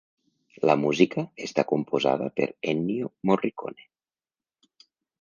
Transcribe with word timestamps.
La 0.69 0.75
música 0.83 1.25
està 1.49 1.67
composada 1.73 2.31
per 2.41 2.49
Ennio 2.75 3.13
Morricone. 3.31 3.89